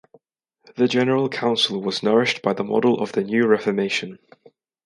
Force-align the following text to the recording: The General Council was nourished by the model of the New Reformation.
The 0.77 0.87
General 0.87 1.29
Council 1.29 1.79
was 1.79 2.01
nourished 2.01 2.41
by 2.41 2.53
the 2.53 2.63
model 2.63 2.99
of 2.99 3.11
the 3.11 3.21
New 3.23 3.45
Reformation. 3.45 4.17